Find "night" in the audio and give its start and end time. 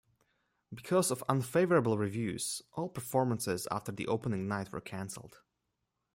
4.47-4.71